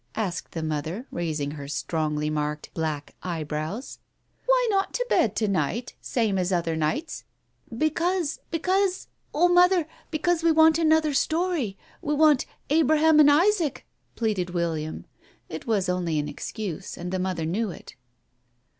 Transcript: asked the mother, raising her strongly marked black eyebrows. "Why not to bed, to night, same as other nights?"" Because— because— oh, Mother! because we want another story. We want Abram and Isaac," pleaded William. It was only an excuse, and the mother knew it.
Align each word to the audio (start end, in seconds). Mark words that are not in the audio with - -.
asked 0.15 0.53
the 0.53 0.63
mother, 0.63 1.05
raising 1.11 1.51
her 1.51 1.67
strongly 1.67 2.27
marked 2.27 2.73
black 2.73 3.13
eyebrows. 3.21 3.99
"Why 4.47 4.67
not 4.71 4.95
to 4.95 5.05
bed, 5.11 5.35
to 5.35 5.47
night, 5.47 5.93
same 6.01 6.39
as 6.39 6.51
other 6.51 6.75
nights?"" 6.75 7.23
Because— 7.85 8.39
because— 8.49 9.09
oh, 9.35 9.47
Mother! 9.47 9.85
because 10.09 10.41
we 10.41 10.51
want 10.51 10.79
another 10.79 11.13
story. 11.13 11.77
We 12.01 12.15
want 12.15 12.47
Abram 12.71 13.19
and 13.19 13.29
Isaac," 13.29 13.85
pleaded 14.15 14.49
William. 14.49 15.05
It 15.49 15.67
was 15.67 15.87
only 15.87 16.17
an 16.17 16.27
excuse, 16.27 16.97
and 16.97 17.11
the 17.11 17.19
mother 17.19 17.45
knew 17.45 17.69
it. 17.69 17.93